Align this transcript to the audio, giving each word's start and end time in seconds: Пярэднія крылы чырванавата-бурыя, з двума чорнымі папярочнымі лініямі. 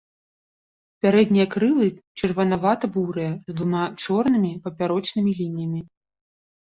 Пярэднія 1.05 1.43
крылы 1.55 1.85
чырванавата-бурыя, 2.19 3.31
з 3.51 3.57
двума 3.59 3.83
чорнымі 4.07 4.51
папярочнымі 4.67 5.31
лініямі. 5.43 5.81